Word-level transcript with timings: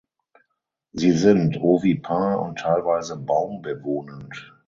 Sie 0.93 1.11
sind 1.11 1.59
ovipar 1.61 2.41
und 2.41 2.57
teilweise 2.57 3.17
baumbewohnend. 3.17 4.51